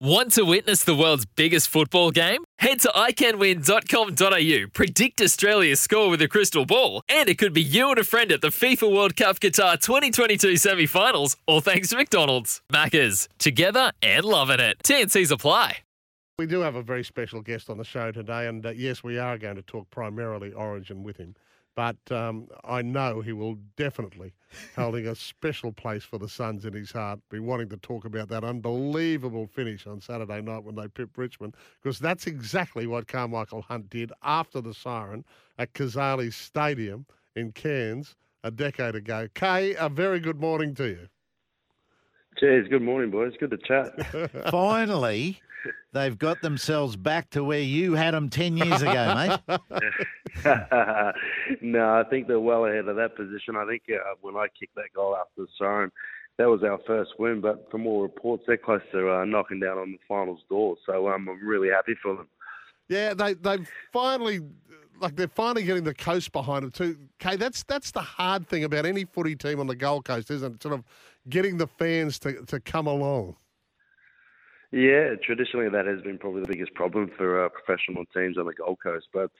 Want 0.00 0.32
to 0.32 0.42
witness 0.42 0.84
the 0.84 0.94
world's 0.94 1.24
biggest 1.24 1.68
football 1.68 2.10
game? 2.10 2.44
Head 2.58 2.80
to 2.80 2.88
iCanWin.com.au, 2.88 4.68
predict 4.74 5.22
Australia's 5.22 5.80
score 5.80 6.10
with 6.10 6.20
a 6.20 6.28
crystal 6.28 6.66
ball, 6.66 7.00
and 7.08 7.30
it 7.30 7.38
could 7.38 7.54
be 7.54 7.62
you 7.62 7.88
and 7.88 7.98
a 7.98 8.04
friend 8.04 8.30
at 8.30 8.42
the 8.42 8.48
FIFA 8.48 8.94
World 8.94 9.16
Cup 9.16 9.40
Qatar 9.40 9.80
2022 9.80 10.58
semi 10.58 10.84
finals, 10.84 11.38
all 11.46 11.62
thanks 11.62 11.88
to 11.88 11.96
McDonald's. 11.96 12.60
Maccas, 12.70 13.26
together 13.38 13.90
and 14.02 14.26
loving 14.26 14.60
it. 14.60 14.76
TNC's 14.84 15.30
apply. 15.30 15.78
We 16.38 16.44
do 16.44 16.60
have 16.60 16.74
a 16.74 16.82
very 16.82 17.02
special 17.02 17.40
guest 17.40 17.70
on 17.70 17.78
the 17.78 17.84
show 17.84 18.12
today, 18.12 18.48
and 18.48 18.66
uh, 18.66 18.72
yes, 18.72 19.02
we 19.02 19.16
are 19.16 19.38
going 19.38 19.56
to 19.56 19.62
talk 19.62 19.88
primarily 19.88 20.52
Origin 20.52 21.04
with 21.04 21.16
him. 21.16 21.36
But 21.76 21.98
um, 22.10 22.48
I 22.64 22.80
know 22.80 23.20
he 23.20 23.32
will 23.32 23.58
definitely 23.76 24.32
holding 24.74 25.06
a 25.06 25.14
special 25.14 25.72
place 25.72 26.02
for 26.02 26.18
the 26.18 26.28
Suns 26.28 26.64
in 26.64 26.72
his 26.72 26.90
heart. 26.90 27.20
Be 27.30 27.38
wanting 27.38 27.68
to 27.68 27.76
talk 27.76 28.06
about 28.06 28.28
that 28.30 28.44
unbelievable 28.44 29.46
finish 29.46 29.86
on 29.86 30.00
Saturday 30.00 30.40
night 30.40 30.64
when 30.64 30.74
they 30.74 30.88
pipped 30.88 31.18
Richmond, 31.18 31.54
because 31.82 31.98
that's 31.98 32.26
exactly 32.26 32.86
what 32.86 33.06
Karmichael 33.06 33.62
Hunt 33.62 33.90
did 33.90 34.10
after 34.22 34.62
the 34.62 34.72
siren 34.72 35.24
at 35.58 35.74
Cazaly 35.74 36.32
Stadium 36.32 37.04
in 37.36 37.52
Cairns 37.52 38.16
a 38.42 38.50
decade 38.50 38.94
ago. 38.94 39.28
Kay, 39.34 39.74
a 39.74 39.90
very 39.90 40.18
good 40.18 40.40
morning 40.40 40.74
to 40.76 40.88
you. 40.88 41.08
Cheers. 42.38 42.68
Good 42.68 42.82
morning, 42.82 43.10
boys. 43.10 43.32
Good 43.38 43.50
to 43.50 43.58
chat. 43.58 44.50
Finally, 44.50 45.40
they've 45.92 46.18
got 46.18 46.42
themselves 46.42 46.96
back 46.96 47.30
to 47.30 47.44
where 47.44 47.60
you 47.60 47.94
had 47.94 48.14
them 48.14 48.28
10 48.28 48.56
years 48.56 48.82
ago, 48.82 49.38
mate. 49.48 49.60
no, 51.62 51.94
I 51.94 52.04
think 52.08 52.28
they're 52.28 52.40
well 52.40 52.66
ahead 52.66 52.88
of 52.88 52.96
that 52.96 53.16
position. 53.16 53.56
I 53.56 53.66
think 53.66 53.82
uh, 53.90 54.14
when 54.20 54.36
I 54.36 54.46
kicked 54.58 54.74
that 54.76 54.92
goal 54.94 55.16
after 55.16 55.42
the 55.42 55.48
siren, 55.58 55.90
that 56.38 56.48
was 56.48 56.62
our 56.62 56.78
first 56.86 57.12
win. 57.18 57.40
But 57.40 57.70
from 57.70 57.86
all 57.86 58.02
reports, 58.02 58.44
they're 58.46 58.56
close 58.56 58.82
to 58.92 59.10
uh, 59.20 59.24
knocking 59.24 59.60
down 59.60 59.78
on 59.78 59.92
the 59.92 59.98
finals 60.06 60.40
door. 60.48 60.76
So 60.86 61.08
um, 61.08 61.28
I'm 61.28 61.46
really 61.46 61.68
happy 61.68 61.94
for 62.02 62.16
them. 62.16 62.28
Yeah, 62.88 63.14
they 63.14 63.34
they've 63.34 63.68
finally 63.92 64.40
like 65.00 65.16
they're 65.16 65.28
finally 65.28 65.64
getting 65.64 65.84
the 65.84 65.94
coast 65.94 66.32
behind 66.32 66.64
them 66.64 66.70
too. 66.70 66.96
Okay, 67.20 67.36
that's 67.36 67.62
that's 67.64 67.90
the 67.90 68.00
hard 68.00 68.48
thing 68.48 68.64
about 68.64 68.86
any 68.86 69.04
footy 69.04 69.34
team 69.34 69.60
on 69.60 69.66
the 69.66 69.76
Gold 69.76 70.04
Coast, 70.04 70.30
isn't 70.30 70.54
it? 70.54 70.62
Sort 70.62 70.74
of 70.74 70.84
getting 71.28 71.56
the 71.56 71.66
fans 71.66 72.18
to, 72.20 72.44
to 72.46 72.60
come 72.60 72.86
along. 72.86 73.36
Yeah, 74.72 75.14
traditionally 75.22 75.68
that 75.70 75.86
has 75.86 76.02
been 76.02 76.18
probably 76.18 76.42
the 76.42 76.48
biggest 76.48 76.74
problem 76.74 77.10
for 77.16 77.44
uh, 77.44 77.48
professional 77.48 78.04
teams 78.14 78.36
on 78.36 78.46
the 78.46 78.54
Gold 78.54 78.78
Coast. 78.82 79.06
But 79.12 79.30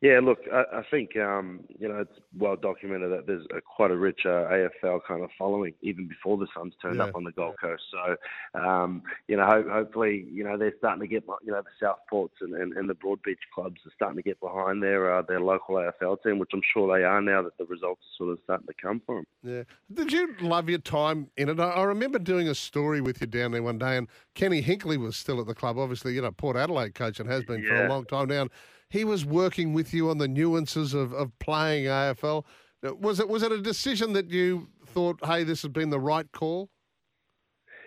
yeah, 0.00 0.20
look, 0.22 0.38
I, 0.52 0.78
I 0.78 0.82
think 0.90 1.16
um, 1.16 1.60
you 1.78 1.88
know 1.88 1.98
it's 1.98 2.20
well 2.38 2.54
documented 2.56 3.10
that 3.10 3.26
there's 3.26 3.44
a, 3.56 3.60
quite 3.60 3.90
a 3.90 3.96
rich 3.96 4.20
uh, 4.24 4.46
AFL 4.84 5.00
kind 5.08 5.24
of 5.24 5.30
following 5.36 5.74
even 5.82 6.06
before 6.06 6.36
the 6.38 6.46
Suns 6.56 6.74
turned 6.80 6.96
Yeah. 6.98 7.04
up 7.06 7.16
on 7.16 7.24
the 7.24 7.32
Gold 7.32 7.56
Coast. 7.60 7.82
So 7.90 8.60
um, 8.60 9.02
you 9.26 9.36
know, 9.36 9.44
ho- 9.44 9.68
hopefully, 9.68 10.24
you 10.30 10.44
know 10.44 10.56
they're 10.56 10.74
starting 10.78 11.00
to 11.00 11.08
get 11.08 11.24
you 11.44 11.50
know 11.52 11.62
the 11.62 11.84
Southports 11.86 12.40
and, 12.40 12.54
and, 12.54 12.74
and 12.74 12.88
the 12.88 12.94
Broadbeach 12.94 13.38
clubs 13.54 13.80
are 13.86 13.92
starting 13.94 14.16
to 14.16 14.22
get 14.22 14.38
behind 14.40 14.82
their 14.82 15.12
uh, 15.12 15.22
their 15.22 15.40
local 15.40 15.74
AFL 15.76 16.22
team, 16.22 16.38
which 16.38 16.50
I'm 16.52 16.62
sure 16.72 16.96
they 16.96 17.04
are 17.04 17.20
now 17.20 17.42
that 17.42 17.58
the 17.58 17.64
results 17.64 18.02
are 18.02 18.16
sort 18.24 18.30
of 18.32 18.38
starting 18.44 18.68
to 18.68 18.74
come 18.80 19.02
for 19.04 19.16
them. 19.16 19.26
Yeah. 19.42 19.62
Did 19.92 20.12
you 20.12 20.34
love 20.40 20.68
your 20.68 20.78
time 20.78 21.30
in 21.36 21.48
it? 21.48 21.58
I 21.58 21.70
I 21.70 21.82
remember 21.82 22.20
doing 22.20 22.48
a 22.48 22.54
story 22.54 23.00
with 23.00 23.20
you 23.20 23.26
down 23.26 23.50
there 23.50 23.62
one 23.64 23.78
day, 23.78 23.96
and 23.96 24.06
Kenny 24.34 24.62
Hinkley 24.62 24.96
was 24.96 25.16
still 25.16 25.40
at 25.40 25.46
the 25.46 25.54
club. 25.54 25.76
Obviously, 25.76 26.14
you 26.14 26.22
know, 26.22 26.30
Port 26.30 26.56
Adelaide 26.56 26.94
coach 26.94 27.18
and 27.18 27.28
has 27.28 27.42
been 27.42 27.64
for 27.66 27.84
a 27.84 27.88
long 27.88 28.04
time 28.04 28.28
now. 28.28 28.46
He 28.90 29.04
was 29.04 29.24
working 29.24 29.74
with 29.74 29.92
you 29.92 30.08
on 30.10 30.18
the 30.18 30.28
nuances 30.28 30.94
of, 30.94 31.12
of 31.12 31.36
playing 31.38 31.84
AFL. 31.84 32.44
Was 32.82 33.20
it 33.20 33.28
was 33.28 33.42
it 33.42 33.52
a 33.52 33.60
decision 33.60 34.12
that 34.14 34.30
you 34.30 34.68
thought, 34.86 35.18
hey, 35.24 35.44
this 35.44 35.62
has 35.62 35.70
been 35.70 35.90
the 35.90 36.00
right 36.00 36.30
call? 36.32 36.70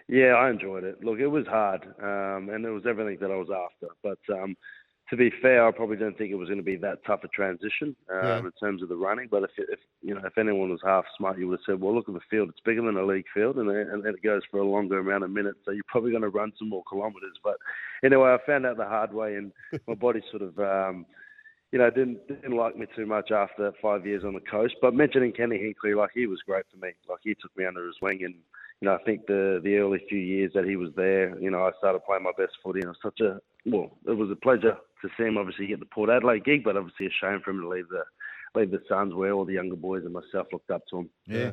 Yeah, 0.08 0.34
I 0.34 0.50
enjoyed 0.50 0.84
it. 0.84 1.04
Look, 1.04 1.20
it 1.20 1.28
was 1.28 1.48
hard, 1.48 1.84
um, 2.02 2.50
and 2.50 2.66
it 2.66 2.70
was 2.70 2.84
everything 2.86 3.18
that 3.22 3.32
I 3.32 3.36
was 3.36 3.50
after. 3.50 3.88
But 4.04 4.20
um, 4.34 4.56
to 5.12 5.18
be 5.18 5.30
fair, 5.42 5.68
I 5.68 5.72
probably 5.72 5.98
didn't 5.98 6.18
think 6.18 6.32
it 6.32 6.36
was 6.36 6.48
going 6.48 6.60
to 6.60 6.64
be 6.64 6.78
that 6.78 7.04
tough 7.06 7.26
a 7.26 7.28
transition 7.28 7.98
um, 8.10 8.18
Yeah. 8.24 8.40
in 8.40 8.52
terms 8.60 8.82
of 8.82 8.88
the 8.88 8.96
running. 8.96 9.28
But 9.30 9.44
if, 9.44 9.50
if 9.58 9.80
you 10.02 10.16
know, 10.16 10.22
if 10.24 10.38
anyone 10.38 10.70
was 10.70 10.80
half 10.86 11.04
smart, 11.18 11.38
you 11.38 11.50
would 11.50 11.60
have 11.60 11.66
said, 11.76 11.82
"Well, 11.82 11.94
look 11.94 12.08
at 12.08 12.16
the 12.16 12.22
field; 12.30 12.48
it's 12.48 12.62
bigger 12.62 12.82
than 12.82 12.96
a 12.96 13.06
league 13.06 13.26
field, 13.34 13.58
and 13.58 13.70
it, 13.70 13.88
and 13.90 14.06
it 14.06 14.24
goes 14.24 14.42
for 14.50 14.62
a 14.62 14.66
longer 14.66 15.00
amount 15.00 15.26
of 15.26 15.30
minutes, 15.30 15.60
so 15.66 15.72
you're 15.72 15.84
probably 15.86 16.12
going 16.12 16.24
to 16.24 16.30
run 16.30 16.54
some 16.58 16.70
more 16.70 16.84
kilometres." 16.90 17.38
But 17.44 17.58
anyway, 18.06 18.30
I 18.32 18.38
found 18.46 18.66
out 18.66 18.78
the 18.78 18.86
hard 18.86 19.14
way, 19.14 19.36
and 19.36 19.52
my 19.88 19.96
body 19.96 20.22
sort 20.32 20.44
of. 20.44 20.58
Um, 20.58 21.06
you 21.74 21.80
know, 21.80 21.90
didn't 21.90 22.28
didn't 22.28 22.58
like 22.58 22.78
me 22.78 22.86
too 22.98 23.06
much 23.06 23.32
after 23.32 23.72
five 23.82 24.06
years 24.06 24.26
on 24.26 24.34
the 24.34 24.42
coast. 24.42 24.76
But 24.82 24.94
mentioning 24.94 25.32
Kenny 25.32 25.58
Hinkley, 25.58 25.96
like 25.96 26.10
he 26.14 26.28
was 26.28 26.42
great 26.46 26.66
for 26.70 26.86
me. 26.86 26.92
Like 27.08 27.20
he 27.24 27.34
took 27.34 27.56
me 27.56 27.66
under 27.66 27.86
his 27.88 27.96
wing, 28.02 28.26
and 28.26 28.36
you 28.82 28.90
know, 28.90 28.96
I 28.96 29.04
think 29.04 29.26
the 29.26 29.62
the 29.64 29.78
early 29.78 30.02
few 30.10 30.20
years 30.20 30.52
that 30.54 30.66
he 30.66 30.76
was 30.76 30.90
there, 30.98 31.40
you 31.40 31.50
know, 31.50 31.64
I 31.64 31.72
started 31.78 32.04
playing 32.06 32.24
my 32.24 32.34
best 32.38 32.58
footy, 32.62 32.82
and 32.82 32.90
it 32.90 32.90
was 32.90 32.98
such 33.02 33.22
a 33.22 33.40
well, 33.66 33.92
it 34.06 34.18
was 34.18 34.30
a 34.30 34.36
pleasure 34.36 34.76
to 35.02 35.10
see 35.18 35.24
him 35.24 35.38
obviously 35.38 35.68
get 35.68 35.80
the 35.80 35.86
Port 35.86 36.10
Adelaide 36.10 36.46
gig, 36.46 36.64
but 36.64 36.78
obviously 36.78 37.08
a 37.08 37.10
shame 37.10 37.42
for 37.44 37.52
him 37.52 37.62
to 37.62 37.70
leave 37.70 37.88
the 37.90 38.04
leave 38.54 38.72
the 38.72 38.82
Suns, 38.90 39.14
where 39.14 39.32
all 39.32 39.46
the 39.46 39.54
younger 39.54 39.76
boys 39.76 40.04
and 40.04 40.14
myself 40.14 40.48
looked 40.52 40.72
up 40.72 40.84
to 40.90 41.00
him. 41.00 41.10
Yeah. 41.26 41.52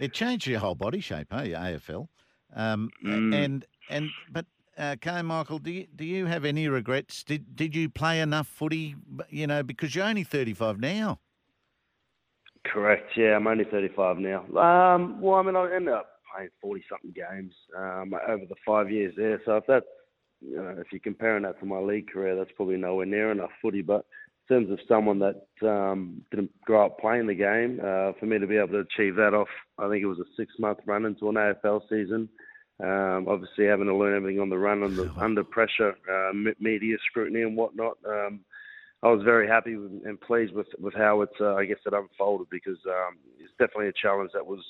It 0.00 0.12
changed 0.12 0.46
your 0.46 0.60
whole 0.60 0.74
body 0.74 1.00
shape, 1.00 1.28
hey, 1.30 1.50
AFL. 1.50 2.08
Um, 2.54 2.90
Mm. 3.04 3.44
And, 3.44 3.66
and, 3.88 4.10
but, 4.32 4.46
uh, 4.76 4.96
Karmichael, 4.96 5.62
do 5.62 5.70
you, 5.70 5.86
do 5.94 6.04
you 6.04 6.26
have 6.26 6.44
any 6.44 6.68
regrets? 6.68 7.22
Did, 7.22 7.54
did 7.54 7.76
you 7.76 7.88
play 7.88 8.20
enough 8.20 8.48
footy, 8.48 8.96
you 9.28 9.46
know, 9.46 9.62
because 9.62 9.94
you're 9.94 10.06
only 10.06 10.24
35 10.24 10.80
now? 10.80 11.20
Correct. 12.64 13.12
Yeah, 13.16 13.36
I'm 13.36 13.46
only 13.46 13.64
35 13.64 14.18
now. 14.18 14.40
Um, 14.58 15.20
well, 15.20 15.36
I 15.36 15.42
mean, 15.42 15.56
I 15.56 15.74
ended 15.74 15.94
up 15.94 16.08
playing 16.34 16.50
40 16.60 16.84
something 16.90 17.12
games 17.12 17.52
um, 17.76 18.12
over 18.28 18.44
the 18.46 18.54
five 18.66 18.90
years 18.90 19.14
there. 19.16 19.40
So 19.44 19.56
if 19.56 19.64
that's, 19.66 19.86
you 20.40 20.56
know, 20.56 20.74
if 20.78 20.86
you're 20.92 21.00
comparing 21.00 21.42
that 21.42 21.58
to 21.60 21.66
my 21.66 21.78
league 21.78 22.10
career, 22.10 22.36
that's 22.36 22.50
probably 22.56 22.76
nowhere 22.76 23.06
near 23.06 23.30
enough 23.30 23.50
footy. 23.60 23.82
But 23.82 24.06
in 24.48 24.56
terms 24.56 24.70
of 24.70 24.78
someone 24.88 25.20
that 25.20 25.68
um, 25.68 26.22
didn't 26.30 26.50
grow 26.62 26.86
up 26.86 26.98
playing 26.98 27.26
the 27.26 27.34
game, 27.34 27.80
uh, 27.80 28.12
for 28.18 28.26
me 28.26 28.38
to 28.38 28.46
be 28.46 28.56
able 28.56 28.68
to 28.68 28.86
achieve 28.94 29.16
that 29.16 29.34
off, 29.34 29.48
I 29.78 29.88
think 29.88 30.02
it 30.02 30.06
was 30.06 30.18
a 30.18 30.34
six 30.36 30.52
month 30.58 30.78
run 30.86 31.04
into 31.04 31.28
an 31.28 31.36
AFL 31.36 31.82
season. 31.88 32.28
Um, 32.82 33.26
obviously, 33.28 33.66
having 33.66 33.86
to 33.86 33.94
learn 33.94 34.16
everything 34.16 34.40
on 34.40 34.48
the 34.48 34.58
run, 34.58 34.82
under, 34.82 35.10
under 35.18 35.44
pressure, 35.44 35.94
uh, 36.10 36.32
media 36.58 36.96
scrutiny 37.10 37.42
and 37.42 37.56
whatnot. 37.56 37.98
Um, 38.08 38.40
I 39.02 39.08
was 39.08 39.22
very 39.22 39.46
happy 39.46 39.76
with, 39.76 39.92
and 40.04 40.20
pleased 40.20 40.54
with 40.54 40.66
with 40.78 40.94
how 40.94 41.22
it, 41.22 41.30
uh, 41.40 41.54
I 41.54 41.64
guess, 41.64 41.78
it 41.86 41.92
unfolded 41.94 42.48
because 42.50 42.78
um, 42.86 43.18
it's 43.38 43.52
definitely 43.58 43.88
a 43.88 43.92
challenge 44.00 44.30
that 44.34 44.46
was, 44.46 44.64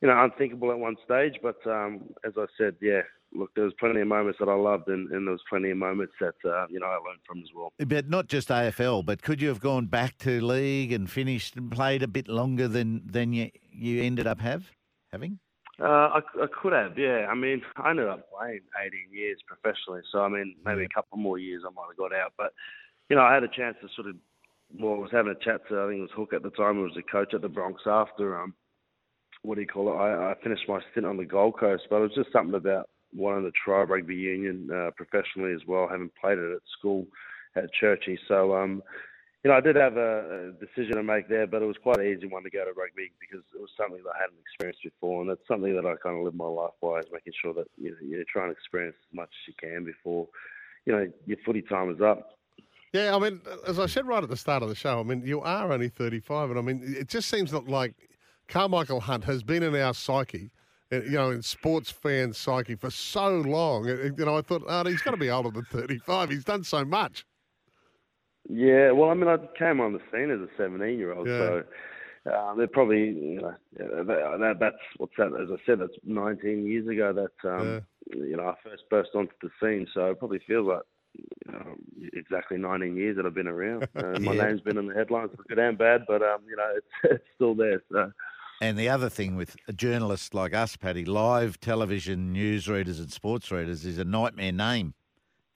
you 0.00 0.08
know, 0.08 0.24
unthinkable 0.24 0.70
at 0.70 0.78
one 0.78 0.96
stage. 1.04 1.34
But 1.42 1.58
um, 1.66 2.02
as 2.24 2.32
I 2.36 2.46
said, 2.58 2.76
yeah, 2.80 3.02
look, 3.34 3.50
there 3.54 3.64
was 3.64 3.74
plenty 3.78 4.00
of 4.00 4.08
moments 4.08 4.38
that 4.40 4.48
I 4.48 4.54
loved, 4.54 4.88
and, 4.88 5.10
and 5.10 5.26
there 5.26 5.32
was 5.32 5.42
plenty 5.48 5.70
of 5.70 5.78
moments 5.78 6.14
that 6.20 6.34
uh, 6.44 6.66
you 6.68 6.80
know 6.80 6.86
I 6.86 6.94
learned 6.94 7.20
from 7.26 7.40
as 7.40 7.48
well. 7.54 7.72
But 7.78 8.08
not 8.08 8.28
just 8.28 8.48
AFL, 8.48 9.04
but 9.04 9.22
could 9.22 9.40
you 9.40 9.48
have 9.48 9.60
gone 9.60 9.86
back 9.86 10.18
to 10.18 10.40
league 10.44 10.92
and 10.92 11.10
finished 11.10 11.56
and 11.56 11.70
played 11.70 12.02
a 12.02 12.08
bit 12.08 12.28
longer 12.28 12.68
than, 12.68 13.02
than 13.06 13.32
you, 13.32 13.50
you 13.70 14.02
ended 14.02 14.26
up 14.26 14.40
have 14.40 14.70
having? 15.12 15.38
Uh, 15.78 15.84
I, 15.84 16.20
I 16.40 16.46
could 16.62 16.72
have, 16.72 16.98
yeah. 16.98 17.26
I 17.30 17.34
mean, 17.34 17.60
I 17.76 17.90
ended 17.90 18.08
up 18.08 18.30
playing 18.30 18.60
18 18.82 18.92
years 19.12 19.38
professionally, 19.46 20.00
so 20.10 20.20
I 20.20 20.28
mean, 20.28 20.54
maybe 20.64 20.84
a 20.84 20.88
couple 20.88 21.18
more 21.18 21.38
years 21.38 21.64
I 21.66 21.70
might 21.70 21.88
have 21.90 21.98
got 21.98 22.16
out. 22.16 22.32
But 22.38 22.54
you 23.10 23.16
know, 23.16 23.22
I 23.22 23.34
had 23.34 23.44
a 23.44 23.48
chance 23.48 23.76
to 23.82 23.88
sort 23.94 24.08
of, 24.08 24.16
well, 24.80 24.94
I 24.94 24.98
was 24.98 25.10
having 25.12 25.32
a 25.32 25.44
chat 25.44 25.60
to, 25.68 25.80
I 25.80 25.88
think 25.88 25.98
it 25.98 26.02
was 26.02 26.10
Hook 26.16 26.32
at 26.32 26.42
the 26.42 26.50
time, 26.50 26.76
who 26.76 26.82
was 26.82 26.94
the 26.96 27.02
coach 27.02 27.34
at 27.34 27.42
the 27.42 27.48
Bronx 27.48 27.82
after, 27.86 28.40
um, 28.40 28.54
what 29.42 29.56
do 29.56 29.60
you 29.60 29.66
call 29.66 29.92
it? 29.92 29.96
I, 29.96 30.32
I 30.32 30.34
finished 30.42 30.68
my 30.68 30.80
stint 30.90 31.06
on 31.06 31.16
the 31.16 31.24
Gold 31.24 31.58
Coast, 31.58 31.84
but 31.90 31.96
it 31.96 32.02
was 32.02 32.14
just 32.14 32.32
something 32.32 32.54
about 32.54 32.88
wanting 33.14 33.44
to 33.44 33.52
try 33.52 33.82
rugby 33.82 34.14
union 34.14 34.68
uh, 34.72 34.90
professionally 34.96 35.52
as 35.52 35.66
well, 35.66 35.88
having 35.88 36.10
played 36.20 36.38
it 36.38 36.52
at 36.52 36.62
school 36.78 37.06
at 37.54 37.70
Churchie. 37.80 38.18
So, 38.28 38.54
um, 38.54 38.82
you 39.42 39.50
know, 39.50 39.56
I 39.56 39.60
did 39.60 39.76
have 39.76 39.96
a, 39.96 40.48
a 40.48 40.64
decision 40.64 40.96
to 40.96 41.02
make 41.02 41.28
there, 41.28 41.46
but 41.46 41.62
it 41.62 41.66
was 41.66 41.76
quite 41.82 41.98
an 41.98 42.06
easy 42.06 42.26
one 42.26 42.42
to 42.42 42.50
go 42.50 42.64
to 42.64 42.72
rugby 42.72 43.12
because 43.20 43.44
it 43.54 43.60
was 43.60 43.70
something 43.76 44.02
that 44.02 44.10
I 44.14 44.22
hadn't 44.22 44.40
experienced 44.40 44.82
before, 44.82 45.20
and 45.20 45.30
that's 45.30 45.46
something 45.46 45.74
that 45.74 45.86
I 45.86 45.94
kind 46.02 46.18
of 46.18 46.24
live 46.24 46.34
my 46.34 46.46
life 46.46 46.74
by, 46.82 46.98
is 46.98 47.06
making 47.12 47.32
sure 47.40 47.54
that 47.54 47.66
you 47.80 47.90
know, 47.90 47.96
you 48.02 48.24
try 48.24 48.44
and 48.44 48.52
experience 48.52 48.96
as 49.10 49.16
much 49.16 49.28
as 49.28 49.48
you 49.48 49.54
can 49.60 49.84
before, 49.84 50.28
you 50.84 50.92
know, 50.92 51.10
your 51.26 51.38
footy 51.44 51.62
time 51.62 51.90
is 51.90 52.00
up. 52.00 52.32
Yeah, 52.92 53.14
I 53.14 53.18
mean, 53.18 53.40
as 53.66 53.78
I 53.78 53.86
said 53.86 54.06
right 54.06 54.22
at 54.22 54.28
the 54.28 54.36
start 54.36 54.62
of 54.62 54.68
the 54.68 54.74
show, 54.74 55.00
I 55.00 55.02
mean, 55.02 55.22
you 55.24 55.40
are 55.40 55.70
only 55.72 55.88
35, 55.88 56.50
and 56.50 56.58
I 56.58 56.62
mean, 56.62 56.82
it 56.84 57.08
just 57.08 57.28
seems 57.28 57.52
like 57.52 57.94
Karmichael 58.48 59.02
Hunt 59.02 59.24
has 59.24 59.42
been 59.42 59.62
in 59.62 59.74
our 59.74 59.94
psyche, 59.94 60.50
you 60.90 61.10
know, 61.10 61.30
in 61.30 61.42
sports 61.42 61.90
fan 61.90 62.32
psyche 62.32 62.76
for 62.76 62.90
so 62.90 63.38
long. 63.38 63.86
You 63.86 64.12
know, 64.24 64.36
I 64.36 64.42
thought, 64.42 64.62
oh, 64.66 64.84
he's 64.84 65.02
got 65.02 65.12
to 65.12 65.16
be 65.16 65.30
older 65.30 65.50
than 65.50 65.64
35. 65.64 66.30
He's 66.30 66.44
done 66.44 66.64
so 66.64 66.84
much. 66.84 67.26
Yeah, 68.48 68.92
well, 68.92 69.10
I 69.10 69.14
mean, 69.14 69.28
I 69.28 69.38
came 69.58 69.80
on 69.80 69.92
the 69.92 70.00
scene 70.12 70.30
as 70.30 70.40
a 70.40 70.48
17 70.56 70.98
year 70.98 71.12
old, 71.12 71.26
Yeah. 71.26 71.38
so 71.38 71.64
uh, 72.32 72.54
they're 72.54 72.68
probably, 72.68 73.08
you 73.08 73.40
know, 73.40 73.54
that, 73.76 74.38
that, 74.40 74.56
that's 74.60 74.76
what's 74.98 75.12
that? 75.18 75.26
As 75.28 75.48
I 75.50 75.56
said, 75.66 75.80
that's 75.80 75.92
19 76.04 76.66
years 76.66 76.86
ago 76.86 77.12
that, 77.12 77.48
um, 77.48 77.82
you 78.14 78.36
know, 78.36 78.48
I 78.48 78.54
first 78.62 78.84
burst 78.88 79.10
onto 79.14 79.32
the 79.42 79.50
scene. 79.60 79.86
So 79.94 80.06
it 80.10 80.18
probably 80.18 80.40
feels 80.46 80.68
like 80.68 80.82
you 81.46 81.52
know, 81.52 81.74
exactly 82.12 82.58
19 82.58 82.96
years 82.96 83.16
that 83.16 83.26
I've 83.26 83.34
been 83.34 83.48
around. 83.48 83.88
Uh, 83.96 84.18
my 84.20 84.34
name's 84.36 84.60
been 84.60 84.78
in 84.78 84.86
the 84.86 84.94
headlines 84.94 85.30
for 85.36 85.42
good 85.44 85.58
and 85.58 85.78
bad, 85.78 86.02
but 86.06 86.22
um, 86.22 86.40
you 86.48 86.56
know, 86.56 86.70
it's, 86.76 86.86
it's 87.04 87.24
still 87.34 87.54
there. 87.54 87.82
So 87.90 88.12
And 88.60 88.78
the 88.78 88.88
other 88.88 89.10
thing 89.10 89.36
with 89.36 89.56
journalists 89.74 90.32
like 90.32 90.54
us, 90.54 90.76
Paddy, 90.76 91.04
live 91.04 91.60
television 91.60 92.32
news 92.32 92.68
readers 92.68 92.98
and 92.98 93.12
sports 93.12 93.50
readers 93.50 93.84
is 93.84 93.98
a 93.98 94.04
nightmare 94.04 94.52
name, 94.52 94.94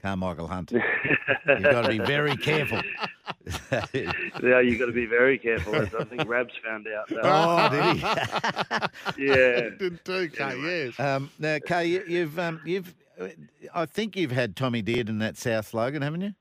Karmichael 0.02 0.48
Hunt. 0.48 0.72
You've 1.46 1.62
got 1.62 1.82
to 1.82 1.88
be 1.88 1.98
very 1.98 2.36
careful. 2.36 2.82
yeah, 3.92 4.60
you've 4.60 4.78
got 4.78 4.86
to 4.86 4.92
be 4.92 5.06
very 5.06 5.38
careful. 5.38 5.74
As 5.74 5.94
I 5.94 6.04
think 6.04 6.28
Rabs 6.28 6.52
found 6.64 6.86
out. 6.86 7.08
That. 7.08 7.20
oh, 7.24 7.68
did 9.16 9.16
he? 9.16 9.26
yeah. 9.26 9.70
Did 9.78 10.04
too, 10.04 10.28
Kay, 10.28 10.58
yes. 10.58 11.00
Um, 11.00 11.30
now, 11.38 11.58
Kay, 11.64 11.86
you, 11.86 12.04
you've 12.06 12.38
um, 12.38 12.60
you've 12.64 12.94
uh, 13.20 13.28
I 13.74 13.86
think 13.86 14.16
you've 14.16 14.30
had 14.30 14.56
Tommy 14.56 14.82
Dearden 14.82 15.18
that 15.20 15.36
South 15.36 15.72
Logan, 15.74 16.02
haven't 16.02 16.20
you? 16.20 16.34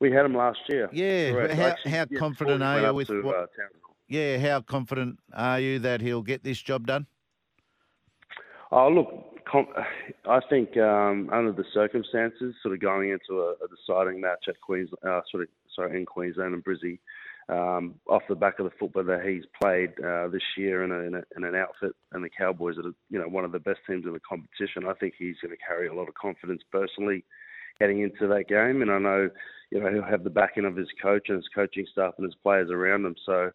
We 0.00 0.10
had 0.10 0.24
him 0.24 0.34
last 0.34 0.60
year. 0.68 0.88
Yeah. 0.92 1.30
Correct. 1.30 1.54
How, 1.86 1.90
how 1.90 2.06
confident 2.18 2.58
before 2.58 2.74
we 2.74 2.80
are 2.80 2.82
went 2.82 2.86
you 2.86 2.94
with 2.94 3.08
to, 3.08 3.22
what, 3.22 3.36
uh, 3.36 3.46
Townsville. 3.56 3.91
Yeah, 4.12 4.36
how 4.36 4.60
confident 4.60 5.20
are 5.32 5.58
you 5.58 5.78
that 5.78 6.02
he'll 6.02 6.20
get 6.20 6.44
this 6.44 6.60
job 6.60 6.86
done? 6.86 7.06
Oh, 8.70 8.90
look, 8.90 9.08
I 10.28 10.40
think 10.50 10.76
um, 10.76 11.30
under 11.32 11.50
the 11.50 11.64
circumstances, 11.72 12.54
sort 12.62 12.74
of 12.74 12.80
going 12.80 13.08
into 13.08 13.40
a, 13.40 13.52
a 13.52 13.68
deciding 13.74 14.20
match 14.20 14.44
at 14.48 14.60
Queensland, 14.60 15.02
uh, 15.02 15.22
sort 15.30 15.44
of 15.44 15.48
sorry, 15.74 15.96
in 15.98 16.04
Queensland 16.04 16.52
and 16.52 16.62
Brizzy, 16.62 16.98
um, 17.48 17.94
off 18.06 18.20
the 18.28 18.34
back 18.34 18.58
of 18.58 18.66
the 18.66 18.76
football 18.78 19.02
that 19.02 19.24
he's 19.26 19.44
played 19.58 19.92
uh, 20.04 20.28
this 20.28 20.42
year 20.58 20.84
in, 20.84 20.92
a, 20.92 20.98
in, 20.98 21.14
a, 21.14 21.22
in 21.38 21.44
an 21.44 21.54
outfit, 21.54 21.92
and 22.12 22.22
the 22.22 22.28
Cowboys 22.28 22.76
are 22.76 22.92
you 23.08 23.18
know 23.18 23.28
one 23.28 23.46
of 23.46 23.52
the 23.52 23.60
best 23.60 23.80
teams 23.86 24.04
in 24.04 24.12
the 24.12 24.20
competition. 24.20 24.84
I 24.86 24.92
think 24.92 25.14
he's 25.16 25.36
going 25.40 25.56
to 25.56 25.64
carry 25.66 25.88
a 25.88 25.94
lot 25.94 26.08
of 26.08 26.14
confidence 26.16 26.60
personally 26.70 27.24
heading 27.80 28.02
into 28.02 28.26
that 28.28 28.46
game, 28.46 28.82
and 28.82 28.90
I 28.90 28.98
know 28.98 29.30
you 29.70 29.80
know 29.80 29.90
he'll 29.90 30.02
have 30.02 30.22
the 30.22 30.28
backing 30.28 30.66
of 30.66 30.76
his 30.76 30.88
coach 31.02 31.30
and 31.30 31.38
his 31.38 31.48
coaching 31.54 31.86
staff 31.90 32.12
and 32.18 32.26
his 32.26 32.36
players 32.42 32.70
around 32.70 33.06
him. 33.06 33.14
So 33.24 33.52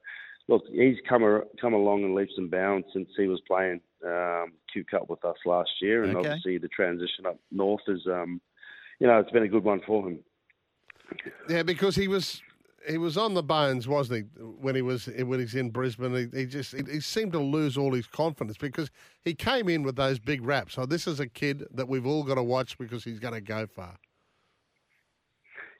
look, 0.48 0.64
he's 0.72 0.98
come 1.08 1.24
a, 1.24 1.42
come 1.60 1.74
along 1.74 2.04
in 2.04 2.16
leaps 2.16 2.34
and 2.38 2.50
bounds 2.50 2.88
since 2.94 3.10
he 3.18 3.28
was 3.28 3.42
playing 3.48 3.82
um, 4.06 4.54
Q 4.72 4.84
Cup 4.86 5.10
with 5.10 5.24
us 5.26 5.38
last 5.46 5.70
year, 5.82 6.04
and 6.04 6.16
Okay. 6.16 6.30
obviously 6.30 6.58
the 6.58 6.68
transition 6.70 7.26
up 7.26 7.40
north 7.52 7.82
is, 7.88 8.06
um, 8.08 8.42
you 9.00 9.08
know, 9.08 9.20
it's 9.20 9.32
been 9.32 9.44
a 9.44 9.48
good 9.48 9.64
one 9.64 9.82
for 9.86 10.08
him. 10.08 10.20
Yeah, 11.50 11.64
because 11.64 11.96
he 11.96 12.08
was 12.08 12.42
he 12.88 12.98
was 12.98 13.18
on 13.18 13.34
the 13.34 13.44
bones, 13.44 13.88
wasn't 13.88 14.28
he? 14.38 14.42
When 14.42 14.76
he 14.76 14.82
was 14.82 15.08
when 15.08 15.40
he's 15.40 15.56
in 15.56 15.70
Brisbane, 15.70 16.30
he, 16.32 16.40
he 16.40 16.46
just 16.46 16.74
he, 16.76 16.84
he 16.90 17.00
seemed 17.00 17.32
to 17.34 17.40
lose 17.40 17.78
all 17.78 17.94
his 17.94 18.08
confidence 18.08 18.58
because 18.58 18.90
he 19.24 19.34
came 19.34 19.70
in 19.70 19.84
with 19.84 19.96
those 19.96 20.20
big 20.20 20.44
raps. 20.44 20.74
So 20.74 20.86
this 20.86 21.08
is 21.08 21.20
a 21.20 21.28
kid 21.28 21.66
that 21.74 21.88
we've 21.88 22.06
all 22.06 22.24
got 22.24 22.36
to 22.36 22.44
watch 22.44 22.78
because 22.78 23.04
he's 23.04 23.20
going 23.20 23.34
to 23.34 23.42
go 23.42 23.68
far. 23.68 23.98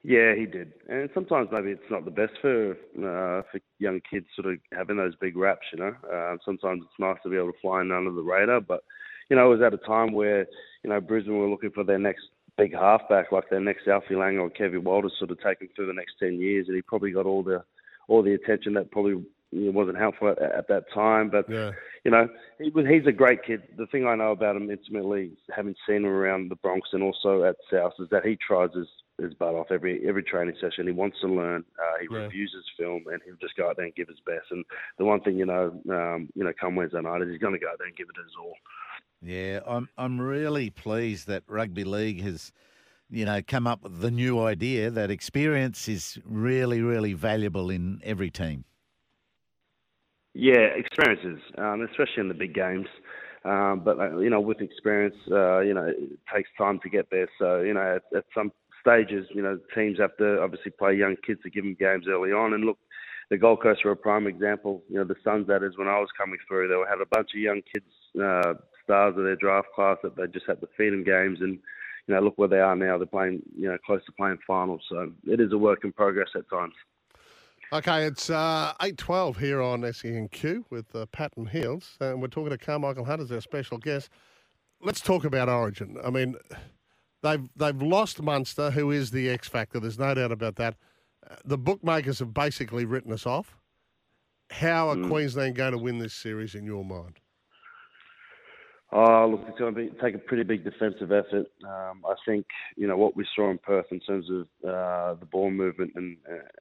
Yeah, 0.04 0.36
he 0.36 0.46
did, 0.46 0.74
and 0.88 1.10
sometimes 1.14 1.50
maybe 1.52 1.72
it's 1.72 1.92
not 1.92 2.06
the 2.06 2.12
best 2.12 2.34
for 2.42 2.72
uh, 2.72 3.42
for 3.52 3.60
young 3.80 4.00
kids 4.10 4.28
sort 4.36 4.54
of 4.54 4.60
having 4.72 4.98
those 4.98 5.16
big 5.16 5.36
raps. 5.36 5.66
You 5.74 5.80
know, 5.80 5.96
uh, 6.12 6.38
sometimes 6.46 6.84
it's 6.84 7.00
nice 7.00 7.18
to 7.24 7.30
be 7.30 7.36
able 7.36 7.52
to 7.52 7.60
fly 7.62 7.82
in 7.82 7.92
under 7.92 8.12
the 8.12 8.22
radar, 8.22 8.62
but 8.62 8.84
you 9.30 9.36
know, 9.36 9.52
it 9.52 9.58
was 9.58 9.66
at 9.66 9.74
a 9.74 9.86
time 9.86 10.14
where 10.14 10.46
you 10.84 10.90
know 10.90 11.02
Brisbane 11.02 11.38
were 11.38 11.50
looking 11.50 11.72
for 11.72 11.84
their 11.84 12.00
next 12.00 12.24
big 12.58 12.74
halfback, 12.74 13.32
like 13.32 13.50
their 13.50 13.60
next 13.60 13.88
Alfie 13.88 14.16
Langer 14.16 14.42
or 14.42 14.50
Kevin 14.50 14.84
Walters, 14.84 15.14
sort 15.18 15.32
of 15.32 15.42
take 15.42 15.62
him 15.62 15.70
through 15.76 15.88
the 15.88 15.94
next 15.94 16.14
ten 16.20 16.40
years, 16.40 16.68
and 16.68 16.76
he 16.76 16.82
probably 16.82 17.12
got 17.12 17.26
all 17.26 17.44
the 17.44 17.64
all 18.08 18.24
the 18.24 18.34
attention 18.34 18.74
that 18.74 18.92
probably 18.92 19.24
you 19.52 19.66
know, 19.66 19.72
wasn't 19.72 19.98
helpful 19.98 20.30
at, 20.30 20.42
at 20.42 20.68
that 20.68 20.86
time. 20.94 21.30
But 21.30 21.50
Yeah. 21.50 21.72
you 22.04 22.12
know, 22.12 22.30
he 22.60 22.70
was, 22.70 22.86
he's 22.88 23.08
a 23.08 23.12
great 23.12 23.44
kid. 23.44 23.64
The 23.78 23.88
thing 23.88 24.06
I 24.06 24.16
know 24.16 24.32
about 24.32 24.56
him 24.56 24.70
intimately, 24.70 25.32
having 25.56 25.76
seen 25.88 25.98
him 25.98 26.06
around 26.06 26.50
the 26.50 26.56
Bronx 26.56 26.90
and 26.94 27.04
also 27.04 27.44
at 27.44 27.56
South, 27.72 27.94
is 28.00 28.10
that 28.10 28.26
he 28.26 28.36
tries 28.36 28.70
his, 28.74 28.88
his 29.22 29.34
butt 29.34 29.56
off 29.56 29.68
every 29.72 30.08
every 30.08 30.24
training 30.24 30.56
session. 30.62 30.86
He 30.88 30.94
wants 30.94 31.18
to 31.22 31.28
learn. 31.28 31.64
Uh, 31.80 31.98
he 32.02 32.08
Yeah. 32.08 32.24
reviews 32.24 32.54
his 32.54 32.66
film, 32.78 33.06
and 33.12 33.22
he'll 33.26 33.36
just 33.42 33.56
go 33.56 33.70
out 33.70 33.78
there 33.78 33.86
and 33.86 33.96
give 33.96 34.08
his 34.08 34.20
best. 34.26 34.46
And 34.52 34.64
the 34.98 35.06
one 35.06 35.22
thing 35.22 35.38
you 35.38 35.46
know, 35.46 35.82
um, 35.90 36.30
you 36.36 36.44
know, 36.44 36.54
come 36.60 36.76
Wednesday 36.76 37.02
night, 37.02 37.22
is 37.22 37.30
he's 37.30 37.42
going 37.42 37.54
to 37.54 37.60
go 37.60 37.70
out 37.70 37.78
there 37.80 37.88
and 37.88 37.96
give 37.96 38.08
it 38.10 38.22
his 38.24 38.34
all. 38.40 38.54
Yeah, 39.22 39.62
I'm 39.66 39.90
I'm 39.98 40.22
really 40.22 40.70
pleased 40.70 41.28
that 41.28 41.44
rugby 41.48 41.84
league 41.84 42.22
has, 42.22 42.52
you 43.10 43.26
know, 43.26 43.42
come 43.42 43.66
up 43.66 43.84
with 43.84 44.00
the 44.00 44.12
new 44.12 44.40
idea 44.40 44.92
that 44.92 45.10
experience 45.10 45.88
is 45.88 46.20
really 46.24 46.82
really 46.82 47.14
valuable 47.14 47.70
in 47.70 48.00
every 48.04 48.30
team. 48.30 48.66
Yeah, 50.34 50.68
experiences, 50.76 51.42
um, 51.58 51.82
especially 51.82 52.22
in 52.22 52.28
the 52.28 52.36
big 52.36 52.54
games. 52.54 52.88
Um, 53.44 53.82
but 53.84 54.00
uh, 54.00 54.18
you 54.20 54.30
know, 54.30 54.42
with 54.42 54.62
experience, 54.62 55.16
uh, 55.32 55.60
you 55.60 55.74
know, 55.74 55.86
it 55.86 56.20
takes 56.34 56.50
time 56.58 56.80
to 56.84 56.90
get 56.90 57.10
there. 57.10 57.28
So 57.40 57.62
you 57.62 57.74
know, 57.74 57.96
at, 57.96 58.18
at 58.18 58.26
some 58.36 58.52
stages, 58.88 59.28
you 59.34 59.42
know, 59.42 59.60
teams 59.76 60.00
have 60.00 60.16
to 60.18 60.42
obviously 60.42 60.72
play 60.72 60.96
young 60.96 61.16
kids 61.26 61.42
to 61.44 61.50
give 61.50 61.64
them 61.64 61.76
games 61.78 62.06
early 62.08 62.32
on. 62.32 62.54
And 62.54 62.64
look, 62.64 62.78
the 63.30 63.38
Gold 63.38 63.62
Coast 63.62 63.84
were 63.84 63.92
a 63.92 63.98
prime 63.98 64.28
example. 64.28 64.84
You 64.90 64.98
know, 64.98 65.04
the 65.04 65.16
Suns 65.24 65.48
that 65.48 65.64
is 65.64 65.78
when 65.78 65.88
I 65.88 66.00
was 66.00 66.10
coming 66.18 66.38
through, 66.48 66.70
they 66.70 66.76
had 66.90 67.02
a 67.02 67.06
bunch 67.06 67.32
of 67.34 67.42
young 67.42 67.62
kids, 67.74 67.92
uh, 68.16 68.54
stars 68.84 69.18
of 69.18 69.24
their 69.24 69.36
draft 69.36 69.68
class 69.76 69.98
that 70.04 70.16
they 70.16 70.28
just 70.28 70.46
had 70.48 70.62
to 70.62 70.68
feed 70.78 70.92
them 70.92 71.04
games. 71.04 71.40
And 71.42 71.60
you 72.08 72.16
know, 72.16 72.22
look 72.22 72.38
where 72.38 72.48
they 72.48 72.60
are 72.60 72.76
now. 72.76 72.98
They're 72.98 73.06
playing, 73.06 73.42
you 73.58 73.68
know, 73.68 73.78
close 73.86 74.04
to 74.06 74.12
playing 74.14 74.38
finals. 74.48 74.82
So 74.88 75.12
it 75.26 75.42
is 75.42 75.52
a 75.52 75.58
work 75.58 75.84
in 75.84 75.92
progress 75.92 76.30
at 76.36 76.50
times. 76.50 76.74
Okay, 77.74 78.06
it's 78.06 78.30
uh, 78.30 78.72
eight 78.82 78.98
twelve 78.98 79.38
here 79.38 79.62
on 79.62 79.82
SENQ 79.82 80.64
with 80.70 80.96
uh, 80.96 81.06
Pat 81.08 81.34
and 81.36 81.50
Heals, 81.50 81.98
and 82.00 82.22
we're 82.22 82.30
talking 82.30 82.58
to 82.58 82.58
Karmichael 82.58 83.06
Hunt 83.06 83.22
as 83.22 83.30
our 83.30 83.42
special 83.42 83.78
guest. 83.78 84.10
Let's 84.80 85.02
talk 85.02 85.26
about 85.26 85.50
Origin. 85.50 85.98
I 86.02 86.10
mean, 86.10 86.38
they've 87.22 87.50
they've 87.56 87.82
lost 87.82 88.22
Munster, 88.22 88.72
who 88.72 88.92
is 88.92 89.12
the 89.12 89.30
X 89.30 89.48
factor. 89.48 89.80
There's 89.80 90.00
no 90.00 90.14
doubt 90.14 90.32
about 90.32 90.56
that. 90.56 90.76
Uh, 91.30 91.36
The 91.46 91.58
bookmakers 91.58 92.20
have 92.20 92.34
basically 92.34 92.86
written 92.86 93.12
us 93.12 93.26
off. 93.26 93.58
How 94.50 94.90
are 94.90 94.96
Queensland 94.96 95.56
going 95.56 95.74
to 95.74 95.78
win 95.78 96.00
this 96.00 96.14
series 96.14 96.56
in 96.56 96.66
your 96.66 96.86
mind? 96.86 97.20
Oh, 98.94 99.28
look, 99.30 99.42
it's 99.50 99.60
going 99.60 99.76
to 99.76 99.82
be 99.82 99.90
take 100.02 100.16
a 100.16 100.20
pretty 100.20 100.44
big 100.44 100.64
defensive 100.64 101.12
effort. 101.12 101.48
Um, 101.66 102.06
I 102.08 102.16
think 102.26 102.46
you 102.78 102.88
know 102.88 102.96
what 102.96 103.18
we 103.18 103.26
saw 103.36 103.52
in 103.52 103.58
Perth 103.58 103.88
in 103.92 104.00
terms 104.00 104.30
of 104.30 104.44
uh, 104.64 105.16
the 105.20 105.26
ball 105.26 105.52
movement 105.52 105.92
and 105.96 106.16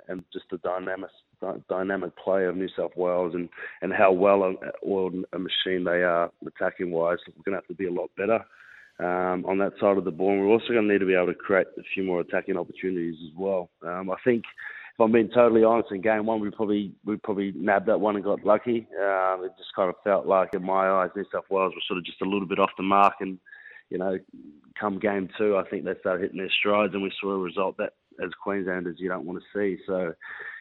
and 0.09 0.25
just 0.33 0.47
the 0.51 0.59
dynamic 0.59 1.11
dynamic 1.69 2.17
play 2.17 2.47
of 2.47 2.57
New 2.57 2.69
South 2.77 2.97
Wales 2.97 3.35
and 3.35 3.49
and 3.81 3.93
how 3.93 4.11
well 4.11 4.57
oiled 4.85 5.25
a 5.33 5.39
machine 5.39 5.85
they 5.85 6.03
are 6.03 6.33
attacking 6.45 6.91
wise. 6.91 7.19
We're 7.29 7.45
going 7.45 7.53
to 7.53 7.63
have 7.63 7.69
to 7.69 7.75
be 7.75 7.87
a 7.87 7.93
lot 7.93 8.11
better 8.17 8.45
um, 8.99 9.45
on 9.47 9.59
that 9.59 9.73
side 9.81 9.99
of 9.99 10.05
the 10.05 10.11
ball. 10.11 10.33
And 10.33 10.41
we're 10.41 10.53
also 10.53 10.69
going 10.69 10.87
to 10.87 10.93
need 10.93 11.01
to 11.01 11.07
be 11.07 11.15
able 11.15 11.27
to 11.27 11.35
create 11.35 11.67
a 11.79 11.83
few 11.95 12.03
more 12.03 12.21
attacking 12.21 12.57
opportunities 12.57 13.17
as 13.25 13.37
well. 13.37 13.71
Um, 13.87 14.11
I 14.11 14.17
think 14.25 14.45
if 14.95 15.01
I'm 15.01 15.13
being 15.13 15.29
totally 15.29 15.63
honest, 15.63 15.93
in 15.93 16.01
game 16.01 16.25
one 16.25 16.41
we 16.41 16.51
probably 16.51 16.93
we 17.05 17.17
probably 17.17 17.53
nabbed 17.55 17.87
that 17.87 18.01
one 18.01 18.17
and 18.17 18.25
got 18.25 18.45
lucky. 18.45 18.89
Um, 18.99 19.45
it 19.45 19.53
just 19.59 19.75
kind 19.77 19.91
of 19.91 19.97
felt 20.03 20.27
like, 20.27 20.55
in 20.55 20.65
my 20.65 20.89
eyes, 20.89 21.11
New 21.15 21.27
South 21.31 21.45
Wales 21.51 21.75
were 21.75 21.83
sort 21.87 21.99
of 21.99 22.05
just 22.07 22.23
a 22.23 22.25
little 22.25 22.49
bit 22.49 22.59
off 22.59 22.71
the 22.79 22.83
mark, 22.83 23.15
and 23.21 23.39
you 23.91 23.99
know, 23.99 24.19
come 24.79 24.99
game 24.99 25.29
two, 25.37 25.57
I 25.57 25.69
think 25.69 25.85
they 25.85 25.95
started 26.01 26.23
hitting 26.23 26.39
their 26.39 26.51
strides, 26.51 26.95
and 26.95 27.03
we 27.03 27.13
saw 27.21 27.33
a 27.33 27.39
result 27.39 27.77
that, 27.77 27.93
as 28.25 28.31
Queenslanders, 28.43 28.97
you 28.99 29.09
don't 29.09 29.27
want 29.27 29.41
to 29.41 29.59
see. 29.59 29.81
So, 29.87 30.15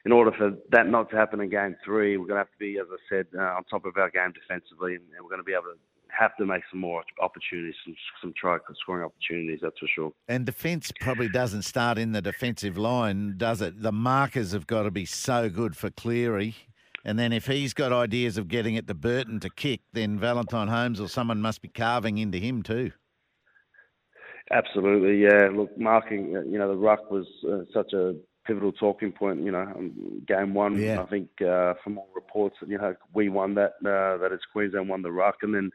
in 0.05 0.11
order 0.11 0.31
for 0.37 0.51
that 0.71 0.87
not 0.87 1.09
to 1.11 1.15
happen 1.15 1.39
in 1.39 1.49
game 1.49 1.75
three, 1.83 2.17
we're 2.17 2.27
going 2.27 2.35
to 2.35 2.45
have 2.45 2.51
to 2.51 2.59
be, 2.59 2.77
as 2.77 2.87
I 2.91 2.97
said, 3.09 3.27
uh, 3.37 3.55
on 3.55 3.63
top 3.63 3.85
of 3.85 3.95
our 3.97 4.09
game 4.09 4.33
defensively, 4.33 4.95
and, 4.95 5.03
and 5.15 5.23
we're 5.23 5.29
going 5.29 5.39
to 5.39 5.45
be 5.45 5.53
able 5.53 5.63
to 5.63 5.79
have 6.09 6.35
to 6.37 6.45
make 6.45 6.63
some 6.71 6.79
more 6.79 7.03
opportunities, 7.21 7.75
some 7.85 7.95
some 8.21 8.33
try 8.39 8.57
scoring 8.81 9.05
opportunities. 9.05 9.59
That's 9.61 9.77
for 9.79 9.87
sure. 9.87 10.11
And 10.27 10.45
defence 10.45 10.91
probably 11.01 11.29
doesn't 11.29 11.63
start 11.63 11.97
in 11.97 12.11
the 12.11 12.21
defensive 12.21 12.77
line, 12.77 13.35
does 13.37 13.61
it? 13.61 13.81
The 13.81 13.91
markers 13.91 14.51
have 14.51 14.67
got 14.67 14.83
to 14.83 14.91
be 14.91 15.05
so 15.05 15.49
good 15.49 15.75
for 15.75 15.89
Cleary. 15.89 16.55
And 17.03 17.19
then 17.19 17.31
if 17.31 17.45
he's 17.45 17.73
got 17.73 17.93
ideas 17.93 18.37
of 18.37 18.47
getting 18.47 18.75
it 18.75 18.87
to 18.87 18.95
Burton 18.95 19.39
to 19.41 19.49
kick, 19.49 19.81
then 19.93 20.17
Valentine 20.17 20.67
Holmes 20.67 20.99
or 20.99 21.07
someone 21.07 21.39
must 21.39 21.61
be 21.61 21.67
carving 21.67 22.17
into 22.17 22.39
him 22.39 22.63
too. 22.63 22.91
Absolutely, 24.51 25.21
yeah. 25.21 25.49
Look, 25.55 25.77
marking, 25.77 26.35
uh, 26.35 26.41
you 26.41 26.57
know, 26.57 26.67
the 26.67 26.77
ruck 26.77 27.11
was 27.11 27.25
uh, 27.47 27.59
such 27.73 27.93
a 27.93 28.15
pivotal 28.45 28.71
talking 28.71 29.11
point. 29.11 29.43
You 29.43 29.51
know, 29.51 29.61
um, 29.61 30.23
game 30.27 30.53
one. 30.53 30.77
Yeah. 30.77 31.01
I 31.01 31.05
think 31.05 31.29
uh, 31.41 31.73
from 31.83 31.97
all 31.97 32.09
reports, 32.15 32.57
you 32.65 32.77
know, 32.77 32.95
we 33.13 33.29
won 33.29 33.55
that. 33.55 33.73
Uh, 33.81 34.17
that 34.17 34.29
it's 34.31 34.45
Queensland 34.51 34.89
won 34.89 35.01
the 35.01 35.11
ruck, 35.11 35.37
and 35.41 35.53
then 35.53 35.71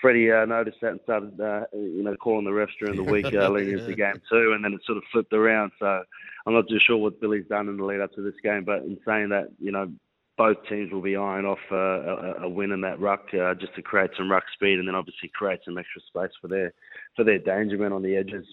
Freddie 0.00 0.30
uh, 0.30 0.44
noticed 0.44 0.78
that 0.82 0.90
and 0.90 1.00
started, 1.04 1.40
uh, 1.40 1.64
you 1.72 2.02
know, 2.02 2.14
calling 2.16 2.44
the 2.44 2.50
refs 2.50 2.68
during 2.78 2.96
the 2.96 3.10
week 3.10 3.26
uh, 3.26 3.48
leading 3.50 3.78
into 3.78 3.94
game 3.94 4.20
two, 4.30 4.52
and 4.54 4.64
then 4.64 4.74
it 4.74 4.80
sort 4.84 4.98
of 4.98 5.04
flipped 5.12 5.32
around. 5.32 5.72
So 5.78 6.02
I'm 6.46 6.54
not 6.54 6.68
too 6.68 6.78
sure 6.84 6.96
what 6.96 7.20
Billy's 7.20 7.46
done 7.48 7.68
in 7.68 7.76
the 7.76 7.84
lead 7.84 8.00
up 8.00 8.12
to 8.14 8.22
this 8.22 8.34
game, 8.42 8.64
but 8.64 8.82
in 8.82 8.98
saying 9.06 9.30
that, 9.30 9.48
you 9.58 9.72
know, 9.72 9.90
both 10.36 10.56
teams 10.68 10.92
will 10.92 11.00
be 11.00 11.16
eyeing 11.16 11.46
off 11.46 11.60
uh, 11.70 11.76
a, 11.76 12.42
a 12.42 12.48
win 12.48 12.72
in 12.72 12.80
that 12.80 13.00
ruck 13.00 13.28
uh, 13.32 13.54
just 13.54 13.74
to 13.76 13.82
create 13.82 14.10
some 14.16 14.30
ruck 14.30 14.44
speed, 14.52 14.78
and 14.78 14.88
then 14.88 14.94
obviously 14.94 15.30
create 15.32 15.60
some 15.64 15.78
extra 15.78 16.02
space 16.02 16.32
for 16.40 16.48
their 16.48 16.72
for 17.16 17.24
their 17.24 17.38
danger 17.38 17.78
men 17.78 17.92
on 17.92 18.02
the 18.02 18.16
edges. 18.16 18.46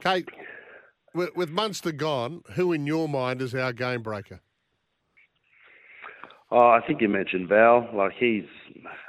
Kate, 0.00 0.28
with, 1.16 1.34
with 1.34 1.50
Munster 1.50 1.92
gone, 1.92 2.42
who 2.54 2.72
in 2.72 2.86
your 2.86 3.08
mind 3.08 3.42
is 3.42 3.54
our 3.54 3.72
game 3.72 4.02
breaker? 4.02 4.40
Oh, 6.50 6.68
I 6.68 6.80
think 6.86 7.00
you 7.00 7.08
mentioned 7.08 7.48
Val. 7.48 7.88
Like 7.92 8.12
he's, 8.16 8.44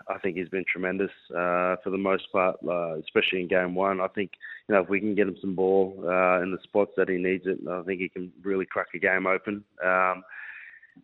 I 0.09 0.17
think 0.17 0.37
he's 0.37 0.49
been 0.49 0.65
tremendous 0.71 1.11
uh, 1.29 1.75
for 1.83 1.91
the 1.91 1.97
most 1.97 2.31
part, 2.31 2.55
uh, 2.67 2.97
especially 2.97 3.41
in 3.41 3.47
game 3.47 3.75
one. 3.75 4.01
I 4.01 4.07
think 4.07 4.31
you 4.67 4.73
know 4.73 4.81
if 4.81 4.89
we 4.89 4.99
can 4.99 5.13
get 5.13 5.27
him 5.27 5.37
some 5.39 5.53
ball 5.53 5.95
uh, 6.03 6.41
in 6.41 6.51
the 6.51 6.57
spots 6.63 6.91
that 6.97 7.09
he 7.09 7.17
needs 7.17 7.45
it, 7.45 7.59
I 7.69 7.83
think 7.83 8.01
he 8.01 8.09
can 8.09 8.31
really 8.43 8.65
crack 8.65 8.87
a 8.95 8.99
game 8.99 9.27
open. 9.27 9.63
Um, 9.85 10.23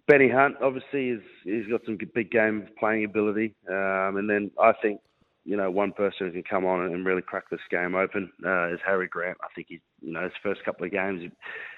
Benny 0.08 0.28
Hunt, 0.28 0.56
obviously, 0.60 1.10
is 1.10 1.22
he's 1.44 1.68
got 1.68 1.82
some 1.86 2.00
big 2.16 2.32
game 2.32 2.68
playing 2.80 3.06
ability, 3.06 3.54
um, 3.70 4.18
and 4.18 4.28
then 4.28 4.50
I 4.60 4.74
think 4.82 5.02
you 5.46 5.58
know 5.58 5.70
one 5.70 5.92
person 5.92 6.28
who 6.28 6.32
can 6.32 6.44
come 6.44 6.66
on 6.66 6.82
and 6.82 7.06
really 7.06 7.22
crack 7.22 7.50
this 7.50 7.60
game 7.70 7.96
open 7.96 8.32
uh, 8.46 8.74
is 8.74 8.80
Harry 8.86 9.08
Grant. 9.08 9.38
I 9.42 9.48
think 9.56 9.68
he's, 9.70 9.82
you 10.02 10.14
know, 10.14 10.24
his 10.24 10.32
first 10.42 10.64
couple 10.64 10.86
of 10.86 10.92
games, 10.92 11.30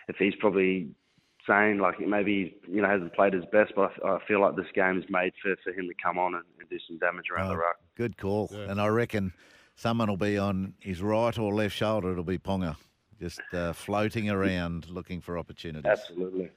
if 0.08 0.16
he's 0.18 0.36
probably 0.40 0.90
saying 1.48 1.78
like 1.78 2.00
maybe 2.00 2.58
you 2.68 2.82
know 2.82 2.90
hasn't 2.90 3.14
played 3.14 3.34
his 3.34 3.46
best, 3.52 3.74
but 3.76 3.92
I, 4.04 4.20
feel 4.28 4.42
like 4.42 4.56
this 4.56 4.66
game 4.74 4.98
is 4.98 5.06
made 5.10 5.34
for, 5.42 5.56
for 5.64 5.72
him 5.72 5.88
to 5.88 5.94
come 6.02 6.18
on 6.18 6.36
and, 6.36 6.44
and 6.60 6.70
do 6.70 6.78
some 6.88 6.98
damage 6.98 7.26
around 7.32 7.48
oh, 7.48 7.50
the 7.50 7.58
ruck. 7.58 7.76
Good 7.96 8.18
call, 8.18 8.50
yeah. 8.52 8.70
and 8.70 8.82
I 8.82 8.88
reckon 8.88 9.34
someone 9.76 10.10
will 10.10 10.18
be 10.18 10.38
on 10.38 10.74
his 10.80 11.02
right 11.02 11.38
or 11.38 11.54
left 11.54 11.76
shoulder. 11.76 12.12
It'll 12.12 12.24
be 12.24 12.38
Ponga, 12.38 12.76
just 13.20 13.42
uh, 13.54 13.74
floating 13.74 14.30
around 14.30 14.90
looking 14.90 15.22
for 15.22 15.38
opportunities. 15.38 15.90
Absolutely. 15.90 16.52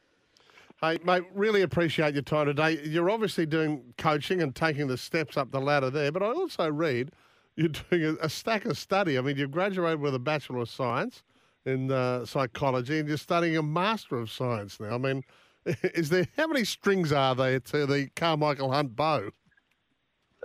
Hey, 0.81 0.99
mate, 1.05 1.25
really 1.35 1.63
appreciate 1.63 2.15
your 2.15 2.23
time 2.23 2.47
today. 2.47 2.81
You're 2.85 3.11
obviously 3.11 3.47
doing 3.47 3.83
coaching 3.99 4.41
and 4.41 4.55
taking 4.55 4.87
the 4.87 4.97
steps 4.97 5.37
up 5.37 5.51
the 5.51 5.61
ladder 5.61 5.91
there, 5.91 6.13
but 6.13 6.23
I 6.23 6.27
also 6.27 6.71
read 6.71 7.11
you're 7.57 7.69
doing 7.91 8.17
a, 8.21 8.29
stack 8.29 8.65
of 8.65 8.79
study. 8.79 9.19
I 9.19 9.21
mean, 9.21 9.37
you've 9.37 9.51
graduated 9.51 9.99
with 9.99 10.15
a 10.15 10.21
Bachelor 10.21 10.61
of 10.61 10.71
Science 10.71 11.25
in 11.67 11.91
uh, 11.91 12.25
psychology, 12.25 13.01
and 13.01 13.09
you're 13.09 13.19
studying 13.19 13.57
a 13.57 13.63
Master 13.63 14.19
of 14.19 14.31
Science 14.31 14.79
now. 14.79 14.95
I 14.95 14.99
mean, 14.99 15.25
is 15.67 16.11
there 16.11 16.29
how 16.37 16.47
many 16.47 16.65
strings 16.65 17.11
are 17.11 17.35
there 17.35 17.59
to 17.59 17.85
the 17.85 18.09
Karmichael 18.15 18.73
Hunt 18.73 18.95
bow? 18.95 19.31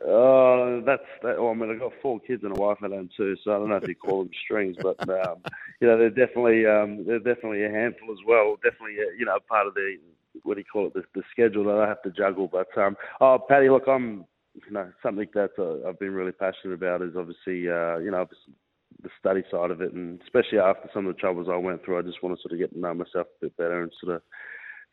Uh, 0.02 0.82
that's 0.84 1.04
that. 1.22 1.40
Well, 1.40 1.52
I 1.52 1.54
mean, 1.54 1.70
I've 1.70 1.80
got 1.80 1.94
four 2.02 2.20
kids 2.20 2.44
and 2.44 2.58
a 2.58 2.60
wife 2.60 2.80
at 2.84 2.90
home 2.90 3.10
too, 3.16 3.36
so 3.44 3.52
I 3.52 3.60
don't 3.60 3.70
know 3.70 3.75
if 3.75 3.88
you 3.88 3.94
call 3.94 4.24
them 4.24 4.32
strings, 4.44 4.78
but 4.82 5.00
um, 5.08 5.44
you 5.80 5.88
know, 5.88 5.98
they're 6.00 6.10
definitely 6.10 6.66
um, 6.66 7.06
they're 7.06 7.20
definitely 7.20 7.63
a 7.63 7.70
handful 7.70 8.12
as 8.12 8.18
well. 8.25 8.56
Definitely, 8.63 8.98
uh, 9.00 9.13
you 9.18 9.25
know, 9.25 9.38
part 9.48 9.68
of 9.68 9.75
the 9.75 9.98
what 10.44 10.56
do 10.56 10.62
you 10.62 10.66
call 10.66 10.88
it, 10.88 10.94
the, 10.94 11.04
the 11.13 11.24
schedule 11.32 11.63
that 11.66 11.78
I 11.78 11.88
have 11.88 12.02
to 12.04 12.12
juggle. 12.12 12.50
But 12.52 12.75
um, 12.78 12.96
oh, 13.22 13.40
Paddy, 13.48 13.70
look, 13.70 13.88
I'm 13.88 14.25
you 14.54 14.72
know 14.72 14.92
something 15.02 15.28
that 15.34 15.52
uh, 15.58 15.88
I've 15.88 16.00
been 16.00 16.13
really 16.13 16.32
passionate 16.32 16.74
about 16.74 17.02
is 17.02 17.16
obviously 17.18 17.70
uh, 17.70 17.98
you 17.98 18.12
know 18.12 18.28
the 19.02 19.10
study 19.20 19.44
side 19.52 19.72
of 19.72 19.82
it, 19.82 19.94
and 19.94 20.22
especially 20.22 20.60
after 20.60 20.90
some 20.94 21.08
of 21.08 21.16
the 21.16 21.20
troubles 21.20 21.48
I 21.52 21.58
went 21.58 21.84
through, 21.84 22.00
I 22.00 22.04
just 22.04 22.22
want 22.24 22.38
to 22.38 22.42
sort 22.42 22.54
of 22.54 22.60
get 22.60 22.74
to 22.74 22.80
know 22.80 22.94
myself 22.94 23.28
a 23.28 23.46
bit 23.46 23.58
better 23.58 23.82
and 23.82 23.92
sort 24.02 24.16
of 24.16 24.22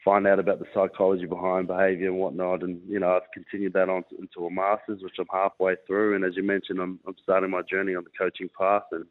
find 0.04 0.26
out 0.26 0.38
about 0.38 0.58
the 0.58 0.64
psychology 0.72 1.26
behind 1.26 1.66
behaviour 1.66 2.08
and 2.08 2.18
whatnot. 2.18 2.62
And 2.62 2.80
you 2.88 2.98
know, 2.98 3.16
I've 3.16 3.30
continued 3.32 3.74
that 3.74 3.88
on 3.88 4.04
to, 4.10 4.18
into 4.18 4.46
a 4.46 4.50
masters, 4.50 5.00
which 5.02 5.16
I'm 5.18 5.26
halfway 5.32 5.74
through. 5.86 6.16
And 6.16 6.24
as 6.24 6.36
you 6.36 6.42
mentioned, 6.42 6.80
I'm, 6.80 6.98
I'm 7.06 7.16
starting 7.22 7.50
my 7.50 7.62
journey 7.62 7.94
on 7.94 8.04
the 8.04 8.10
coaching 8.18 8.48
path 8.58 8.84
and 8.92 9.04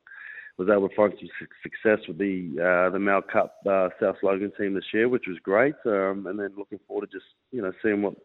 was 0.60 0.68
able 0.70 0.90
to 0.90 0.96
find 0.96 1.14
some 1.18 1.30
success 1.64 2.06
with 2.06 2.18
the 2.18 2.52
uh, 2.60 2.90
the 2.92 3.00
Mal 3.00 3.22
Cup 3.22 3.56
uh, 3.66 3.88
South 4.00 4.18
Logan 4.22 4.52
team 4.58 4.74
this 4.74 4.84
year, 4.94 5.08
which 5.08 5.24
was 5.26 5.38
great. 5.42 5.74
Um, 5.86 6.28
and 6.28 6.38
then 6.38 6.50
looking 6.58 6.80
forward 6.86 7.10
to 7.10 7.18
just 7.18 7.26
you 7.52 7.62
know 7.62 7.72
seeing 7.82 8.02
what 8.02 8.16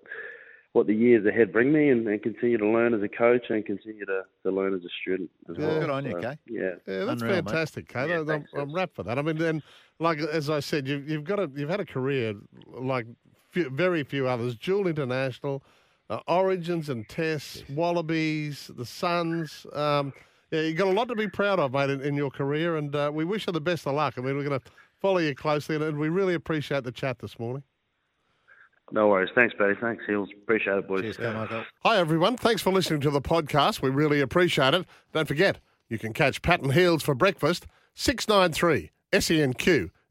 what 0.72 0.88
the 0.88 0.94
years 0.94 1.24
ahead 1.24 1.52
bring 1.52 1.72
me 1.72 1.90
and, 1.90 2.08
and, 2.08 2.20
continue 2.20 2.58
to 2.58 2.66
learn 2.66 2.92
as 2.94 3.02
a 3.02 3.08
coach 3.08 3.44
and 3.48 3.64
continue 3.64 4.04
to, 4.04 4.22
to 4.42 4.50
learn 4.50 4.74
as 4.74 4.80
a 4.80 4.88
student 5.00 5.30
as 5.48 5.54
yeah, 5.56 5.66
well. 5.68 5.80
Good 5.80 5.90
on 5.90 6.04
you, 6.04 6.16
Kay. 6.20 6.36
Yeah, 6.48 6.62
yeah, 6.88 7.04
that's 7.04 7.22
Unreal, 7.22 7.36
fantastic, 7.36 7.88
Kay. 7.88 8.08
Yeah, 8.08 8.24
I'm, 8.28 8.44
I'm 8.52 8.74
rapt 8.74 8.96
for 8.96 9.04
that. 9.04 9.16
I 9.16 9.22
mean, 9.22 9.38
then, 9.38 9.62
like 10.00 10.18
as 10.18 10.50
I 10.50 10.58
said, 10.58 10.88
you've, 10.88 11.08
you've 11.08 11.24
got 11.24 11.38
a 11.38 11.48
you've 11.54 11.70
had 11.70 11.80
a 11.80 11.86
career 11.86 12.34
like 12.76 13.06
few, 13.52 13.70
very 13.70 14.02
few 14.02 14.26
others. 14.26 14.56
Dual 14.56 14.88
international, 14.88 15.62
uh, 16.10 16.18
Origins 16.26 16.88
and 16.88 17.08
Tests, 17.08 17.62
yes. 17.68 17.76
Wallabies, 17.76 18.72
the 18.76 18.84
Suns. 18.84 19.66
Um, 19.72 20.12
yeah, 20.54 20.60
you've 20.62 20.76
got 20.76 20.88
a 20.88 20.92
lot 20.92 21.08
to 21.08 21.14
be 21.14 21.28
proud 21.28 21.58
of, 21.58 21.72
mate, 21.72 21.90
in, 21.90 22.00
in 22.00 22.14
your 22.14 22.30
career, 22.30 22.76
and 22.76 22.94
uh, 22.94 23.10
we 23.12 23.24
wish 23.24 23.46
you 23.46 23.52
the 23.52 23.60
best 23.60 23.86
of 23.86 23.94
luck. 23.94 24.14
I 24.16 24.20
mean, 24.20 24.36
we're 24.36 24.44
going 24.44 24.60
to 24.60 24.66
follow 25.00 25.18
you 25.18 25.34
closely, 25.34 25.76
and 25.76 25.98
we 25.98 26.08
really 26.08 26.34
appreciate 26.34 26.84
the 26.84 26.92
chat 26.92 27.18
this 27.18 27.38
morning. 27.38 27.62
No 28.92 29.08
worries. 29.08 29.30
Thanks, 29.34 29.54
Betty. 29.58 29.74
Thanks, 29.80 30.04
Heals. 30.06 30.28
Appreciate 30.42 30.78
it, 30.78 30.88
boys. 30.88 31.00
Cheers, 31.00 31.18
yeah. 31.20 31.64
Hi, 31.84 31.96
everyone. 31.96 32.36
Thanks 32.36 32.62
for 32.62 32.72
listening 32.72 33.00
to 33.00 33.10
the 33.10 33.20
podcast. 33.20 33.82
We 33.82 33.90
really 33.90 34.20
appreciate 34.20 34.74
it. 34.74 34.86
Don't 35.12 35.26
forget, 35.26 35.58
you 35.88 35.98
can 35.98 36.12
catch 36.12 36.42
Pat 36.42 36.62
and 36.62 36.72
Heals 36.72 37.02
for 37.02 37.14
breakfast, 37.14 37.66
693 37.94 38.90
SENQ 39.12 39.90